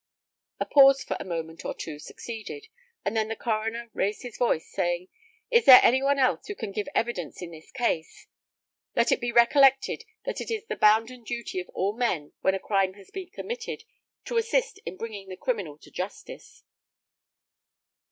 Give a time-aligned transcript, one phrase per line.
[0.59, 2.65] A pause for a moment or two succeeded,
[3.05, 5.09] and then the coroner raised his voice, saying,
[5.51, 8.25] "Is there any one else who can give evidence in this case?
[8.95, 12.59] Let it be recollected that it is the bounden duty of all men, when a
[12.59, 13.83] crime has been committed,
[14.25, 16.63] to assist in bringing the criminal to justice."